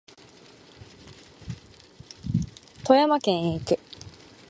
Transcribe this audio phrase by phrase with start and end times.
[2.83, 3.79] 富山県へ行く